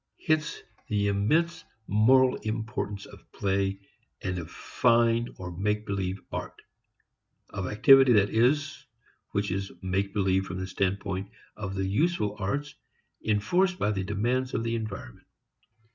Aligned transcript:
Hence 0.25 0.63
the 0.87 1.09
immense 1.09 1.63
moral 1.85 2.35
importance 2.37 3.05
of 3.05 3.31
play 3.31 3.79
and 4.23 4.39
of 4.39 4.49
fine, 4.49 5.29
or 5.37 5.55
make 5.55 5.85
believe, 5.85 6.19
art 6.31 6.59
of 7.51 7.67
activity, 7.67 8.13
that 8.13 8.31
is, 8.31 8.87
which 9.29 9.51
is 9.51 9.71
make 9.83 10.11
believe 10.11 10.47
from 10.47 10.57
the 10.57 10.65
standpoint 10.65 11.29
of 11.55 11.75
the 11.75 11.85
useful 11.85 12.35
arts 12.39 12.73
enforced 13.23 13.77
by 13.77 13.91
the 13.91 14.03
demands 14.03 14.55
of 14.55 14.63
the 14.63 14.73
environment. 14.73 15.27